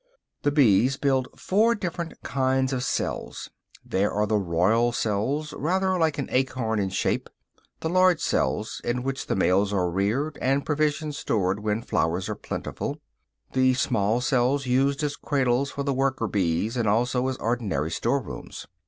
The 0.41 0.49
bees 0.51 0.97
build 0.97 1.27
four 1.37 1.75
different 1.75 2.23
kinds 2.23 2.73
of 2.73 2.83
cells. 2.83 3.51
There 3.85 4.11
are 4.11 4.25
the 4.25 4.39
royal 4.39 4.91
cells, 4.91 5.53
rather 5.53 5.99
like 5.99 6.17
an 6.17 6.27
acorn 6.31 6.79
in 6.79 6.89
shape; 6.89 7.29
the 7.81 7.89
large 7.89 8.19
cells 8.19 8.81
in 8.83 9.03
which 9.03 9.27
the 9.27 9.35
males 9.35 9.71
are 9.71 9.91
reared, 9.91 10.39
and 10.41 10.65
provisions 10.65 11.19
stored 11.19 11.59
when 11.59 11.83
flowers 11.83 12.29
are 12.29 12.35
plentiful; 12.35 12.97
the 13.53 13.75
small 13.75 14.21
cells 14.21 14.65
used 14.65 15.03
as 15.03 15.15
cradles 15.15 15.69
for 15.69 15.83
the 15.83 15.93
workerbees 15.93 16.75
and 16.77 16.87
also 16.89 17.27
as 17.27 17.37
ordinary 17.37 17.91
store 17.91 18.23
rooms. 18.23 18.65